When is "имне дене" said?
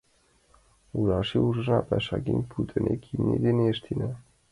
3.13-3.63